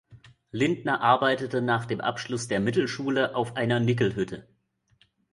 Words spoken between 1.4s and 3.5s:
nach dem Abschluss der Mittelschule